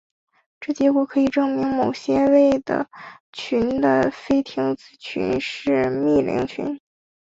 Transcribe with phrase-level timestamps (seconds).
[0.59, 2.89] 这结果可以证明某些类的
[3.31, 6.79] 群的菲廷子群是幂零群。